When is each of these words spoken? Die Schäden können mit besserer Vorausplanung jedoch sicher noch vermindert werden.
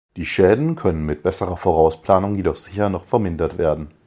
Die 0.17 0.25
Schäden 0.25 0.75
können 0.75 1.05
mit 1.05 1.21
besserer 1.21 1.57
Vorausplanung 1.57 2.33
jedoch 2.35 2.55
sicher 2.55 2.89
noch 2.89 3.05
vermindert 3.05 3.59
werden. 3.59 3.89